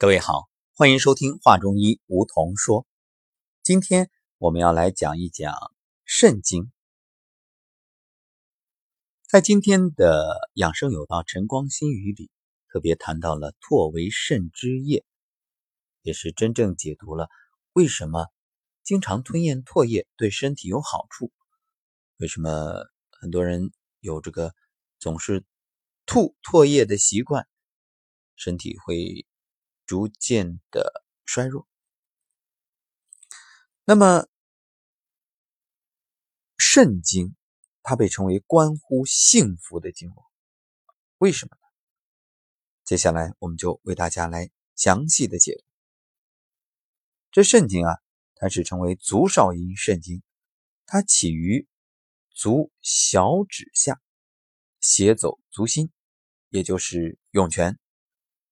[0.00, 2.86] 各位好，欢迎收听《话中医》，梧桐说。
[3.62, 5.54] 今天我们要来讲一讲
[6.06, 6.72] 肾经。
[9.28, 12.30] 在今天的养生有道晨光新语里，
[12.72, 15.04] 特别谈到了唾为肾之液，
[16.00, 17.28] 也是真正解读了
[17.74, 18.28] 为什么
[18.82, 21.30] 经常吞咽唾液对身体有好处。
[22.16, 24.54] 为什么很多人有这个
[24.98, 25.44] 总是
[26.06, 27.46] 吐唾液的习惯，
[28.34, 29.26] 身体会？
[29.90, 31.66] 逐渐的衰弱。
[33.82, 34.28] 那么，
[36.56, 37.34] 肾经
[37.82, 40.30] 它被称为关乎幸福的经络，
[41.18, 41.62] 为什么呢？
[42.84, 45.64] 接下来我们就为大家来详细的解读。
[47.32, 47.98] 这肾经啊，
[48.36, 50.22] 它是称为足少阴肾经，
[50.86, 51.66] 它起于
[52.30, 54.00] 足小指下，
[54.78, 55.90] 斜走足心，
[56.48, 57.76] 也就是涌泉，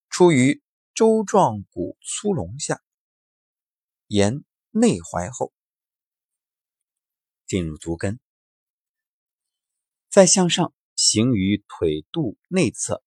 [0.09, 0.61] 出于。
[0.99, 2.83] 周状骨粗隆下，
[4.09, 5.53] 沿内踝后
[7.47, 8.19] 进入足跟，
[10.11, 13.05] 再向上行于腿肚内侧，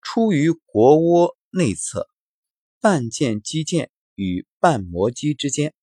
[0.00, 2.10] 出于腘窝内侧
[2.80, 5.76] 半腱肌腱与半膜肌之间，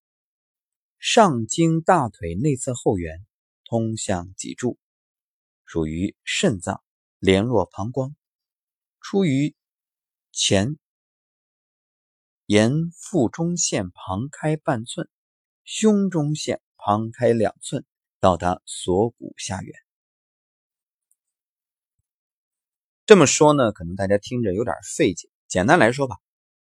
[0.98, 3.26] 上经大腿内侧后缘，
[3.64, 4.78] 通向脊柱，
[5.64, 6.84] 属于肾脏，
[7.18, 8.14] 联络膀胱，
[9.00, 9.56] 出于
[10.34, 10.78] 前。
[12.50, 15.08] 沿腹中线旁开半寸，
[15.66, 17.86] 胸中线旁开两寸，
[18.20, 19.72] 到达锁骨下缘。
[23.06, 25.30] 这么说呢，可能大家听着有点费解。
[25.48, 26.16] 简单来说吧，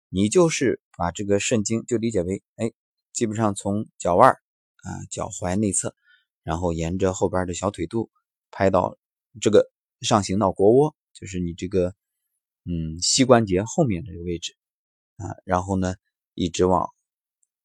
[0.09, 2.73] 你就是把这个肾经就理解为，哎，
[3.13, 5.95] 基本上从脚腕啊、脚踝内侧，
[6.43, 8.11] 然后沿着后边的小腿肚
[8.51, 8.99] 拍到
[9.41, 11.95] 这个上行到腘窝，就是你这个
[12.65, 14.57] 嗯膝关节后面这个位置。
[15.17, 15.95] 啊，然后呢，
[16.35, 16.93] 一直往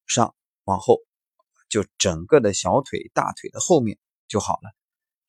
[0.05, 0.99] 上、往后，
[1.69, 4.71] 就整个的小腿、大腿的后面就好了。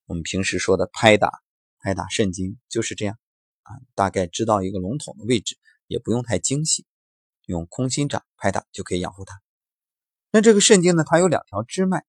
[0.06, 1.42] 我们平时说的拍打、
[1.78, 3.18] 拍打肾经就是这样
[3.62, 5.56] 啊，大概知道一个笼统的位置，
[5.86, 6.86] 也不用太精细，
[7.46, 9.40] 用空心掌拍打就可以养护它。
[10.30, 12.04] 那这个肾经呢，它有两条支脉，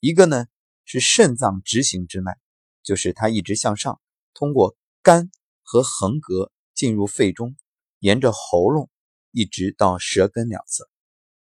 [0.00, 0.46] 一个呢
[0.84, 2.38] 是肾脏直行支脉，
[2.82, 4.00] 就是它一直向上，
[4.34, 5.30] 通过肝
[5.62, 7.56] 和横膈进入肺中，
[7.98, 8.90] 沿着喉咙。
[9.32, 10.88] 一直到舌根两侧，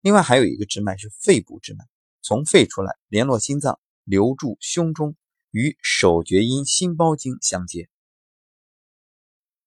[0.01, 1.85] 另外还有一个支脉是肺部支脉，
[2.21, 5.15] 从肺出来联络心脏，流注胸中，
[5.51, 7.87] 与手厥阴心包经相接。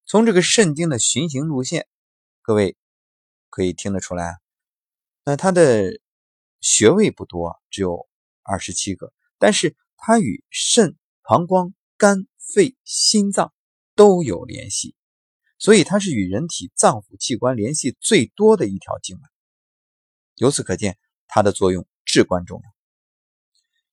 [0.04, 1.86] 从这个肾经的循行路线，
[2.42, 2.76] 各位
[3.50, 4.38] 可以听得出来，
[5.24, 6.00] 那它的
[6.60, 8.08] 穴位不多，只有
[8.42, 13.52] 二十七个，但是它与肾、膀胱、肝、肺、心脏
[13.94, 14.96] 都有联系。
[15.58, 19.28] 所以它是与人体脏腑器官联系最多的一条经脉，
[20.36, 20.96] 由此可见
[21.26, 22.70] 它的作用至关重要。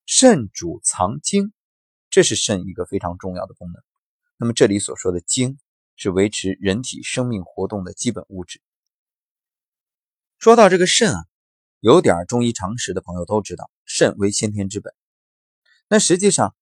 [0.05, 1.51] 肾主藏精，
[2.11, 3.81] 这是肾一个非常重要的功能。
[4.37, 5.57] 那么这里所说的精，
[5.95, 8.61] 是维持人体生命活动的基本物质。
[10.37, 11.25] 说到这个肾啊，
[11.79, 14.93] 有点中医常识的朋友都知道，肾为先天之本。
[15.87, 16.55] 那实际上，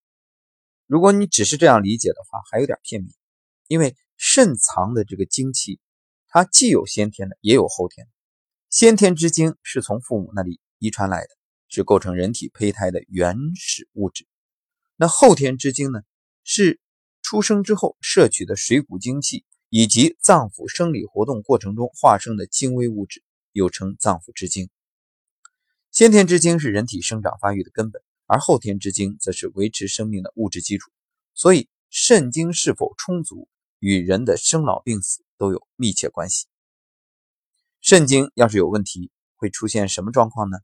[0.87, 3.13] 如果你只是这样理解的话，还有点片面，
[3.67, 3.97] 因为。
[4.17, 5.79] 肾藏的这个精气，
[6.27, 8.11] 它既有先天的，也有后天的。
[8.69, 11.29] 先天之精是从父母那里遗传来的，
[11.67, 14.25] 是构成人体胚胎的原始物质。
[14.95, 16.01] 那后天之精呢，
[16.43, 16.79] 是
[17.21, 24.69] 出生之后摄取的水谷精气，以及脏腑生理活动过程中化生的精微物质，又称脏腑之精。
[25.91, 30.91] 先天之精是人体生长发育的根本，而后天之精则是维持生命的物质基础。
[31.35, 33.47] 所以，肾精是否充足？
[33.83, 36.47] 与人的生老病死都有密切关系。
[37.81, 40.57] 肾经要是有问题，会出现什么状况呢？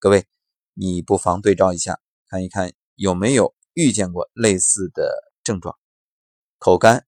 [0.00, 0.26] 各位，
[0.72, 5.08] 你不妨对照一下，看一看有没有遇见过类似的
[5.44, 5.78] 症状：
[6.58, 7.06] 口干、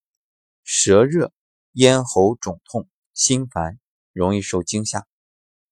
[0.63, 1.33] 舌热、
[1.73, 3.81] 咽喉肿痛、心烦、
[4.13, 5.05] 容易受惊吓、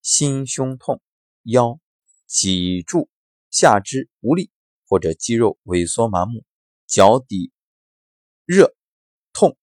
[0.02, 1.00] 心胸痛、
[1.44, 1.78] 腰、
[2.26, 3.08] 脊柱、
[3.48, 4.50] 下肢无力
[4.88, 6.44] 或者肌肉萎缩麻木、
[6.88, 7.52] 脚底
[8.44, 8.74] 热
[9.32, 9.56] 痛。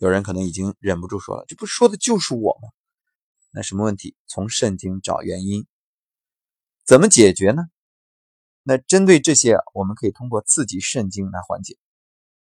[0.00, 2.70] 有人可能已经忍不住说了：“这不说的就是我吗？”
[3.52, 4.16] 那什么问题？
[4.26, 5.66] 从肾经找原因，
[6.86, 7.64] 怎么解决呢？
[8.62, 11.76] 那针对这些，我们可以通过刺激肾经来缓解。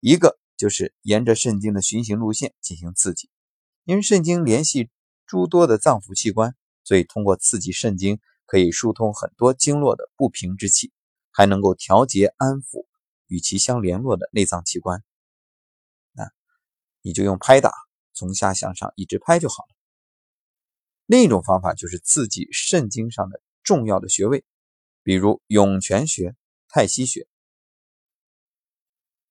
[0.00, 3.30] 一个就是沿着肾经的循行路线进行刺激，
[3.84, 4.90] 因为肾经联系
[5.26, 6.54] 诸多的脏腑器官，
[6.84, 10.92] 所以通过刺激肾经，可以疏通很多经络的不平之气，
[11.30, 12.84] 还能够调节安抚
[13.28, 15.02] 与其相联络的内脏器官。
[17.06, 17.70] 你就用拍打，
[18.14, 19.76] 从下向上一直拍就好了。
[21.04, 24.44] 另一种方法就是刺激肾经上的重要的穴位，
[25.04, 26.34] 比如涌泉穴、
[26.66, 27.28] 太溪穴。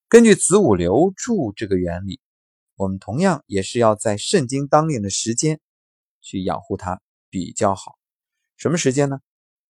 [0.08, 2.18] 根据子午流注这个原理，
[2.76, 5.60] 我们同样也是要在肾经当令的时间
[6.22, 7.98] 去养护它比较好。
[8.56, 9.18] 什么时间呢？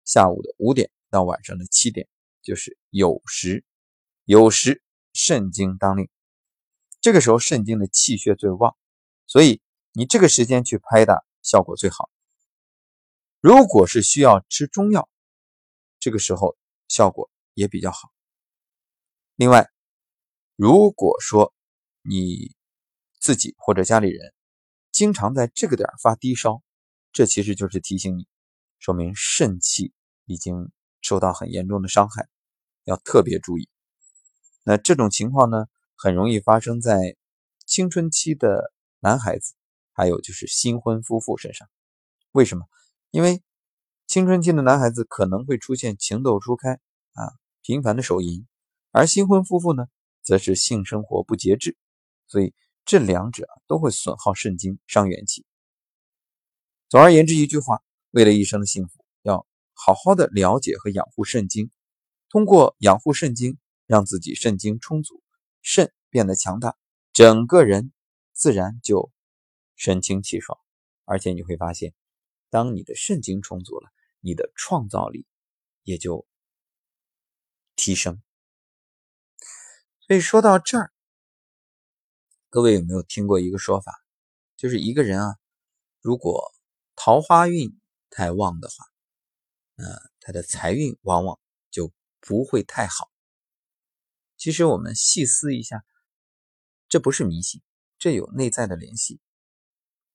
[0.04, 2.06] 下午的五点到晚上的七点，
[2.40, 3.64] 就是酉时。
[4.26, 4.80] 酉时
[5.12, 6.08] 肾经当令，
[7.06, 8.76] 这个时候肾经的气血最旺，
[9.28, 9.62] 所以
[9.92, 12.10] 你这个时间去拍打效果最好。
[13.38, 15.08] 如果是需要吃中药，
[16.00, 16.56] 这个时候
[16.88, 18.10] 效果也比较好。
[19.36, 19.70] 另外，
[20.56, 21.54] 如果说
[22.02, 22.56] 你
[23.20, 24.34] 自己或者家里人
[24.90, 26.60] 经常在这个点发低烧，
[27.12, 28.26] 这其实就是提醒你。
[28.80, 29.92] 说明肾气
[30.24, 32.26] 已经受到很严重的伤害，
[32.82, 33.68] 要特别注意。
[34.64, 37.16] 那这种情况呢，很容易发生在
[37.64, 39.54] 青春期的男孩子，
[39.92, 41.68] 还有就是新婚夫妇身上。
[42.32, 42.66] 为什么？
[43.10, 43.42] 因为
[44.06, 46.72] 青春期的男孩子可能会出现情窦初开
[47.14, 47.32] 啊，
[47.62, 48.46] 频繁的手淫，
[48.92, 49.86] 而新婚夫妇呢，
[50.22, 51.76] 则是性生活不节制，
[52.28, 52.54] 所以
[52.84, 55.44] 这两者都会损耗肾精，伤元气。
[56.88, 57.80] 总而言之，一句话。
[58.12, 61.70] 为了一生的幸福，要好好的了解和养护肾精，
[62.30, 65.20] 通过养护肾精，让自己肾精充足，
[65.68, 66.78] 肾变得强大，
[67.12, 67.92] 整个人
[68.32, 69.10] 自然就
[69.74, 70.60] 神清气爽。
[71.04, 71.92] 而且你会发现，
[72.50, 73.90] 当你的肾精充足了，
[74.20, 75.26] 你的创造力
[75.82, 76.24] 也就
[77.74, 78.22] 提升。
[80.06, 80.92] 所以说到这儿，
[82.48, 83.92] 各位有没有听过一个说法，
[84.56, 85.36] 就是一个人啊，
[86.00, 86.54] 如果
[86.94, 87.76] 桃花运，
[88.08, 88.86] 太旺的话，
[89.74, 89.84] 呃，
[90.20, 91.40] 他的财运往往
[91.72, 93.10] 就不会太好。
[94.36, 95.84] 其实我们细思一下，
[96.88, 97.62] 这不是迷信，
[97.98, 99.20] 这有内在的联系。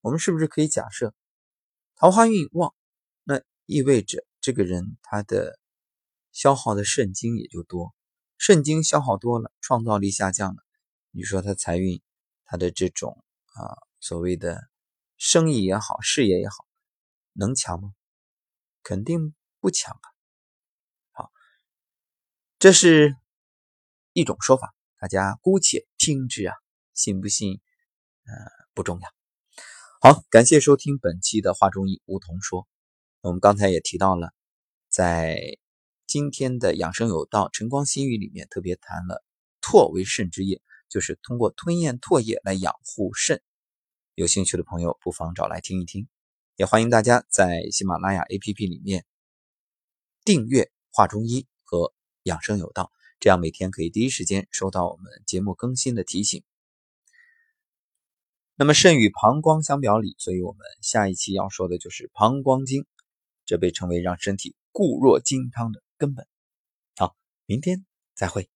[0.02, 1.14] 我们是不是可以假设，
[1.96, 2.74] 桃花运旺，
[3.24, 5.60] 那意味着这个人他的
[6.32, 7.94] 消耗的肾精也就多，
[8.38, 10.64] 肾精消耗多了，创造力下降了。
[11.12, 12.02] 你说他财运，
[12.46, 13.24] 他的这种
[13.54, 14.70] 啊所谓的
[15.18, 16.68] 生意也好，事业也好。
[17.34, 17.94] 能强吗？
[18.84, 20.08] 肯定不强啊！
[21.12, 21.32] 好，
[22.60, 23.16] 这是
[24.14, 26.54] 一种说法，大家姑且听之啊，
[26.94, 27.62] 信不信？
[28.24, 28.34] 呃，
[28.74, 29.10] 不重要。
[30.02, 32.64] 好，感谢收听本期的《画中医梧桐说》。
[33.22, 34.34] 我们刚才也提到了，
[34.90, 35.40] 在
[36.08, 39.24] 今天的养生有道晨光新语里面，特别谈了
[39.62, 43.42] 唾为肾之液，就是通过吞咽唾液来养护肾。
[44.16, 46.10] 有兴趣的朋友不妨找来听一听。
[46.58, 49.06] 也欢迎大家在喜马拉雅 APP 里面
[50.26, 51.88] 订阅《画中医》和
[52.24, 52.92] 《养生有道》，
[53.22, 56.44] 这样每天可以第一时间收到我们节目更新的提醒。
[58.56, 62.88] 那么肾与膀胱相表里，所以我们下一期要说的就是膀胱经，
[63.46, 66.28] 这被称为让身体固若金汤的根本。
[66.96, 67.16] 好，
[67.46, 67.86] 明天
[68.16, 68.50] 再会。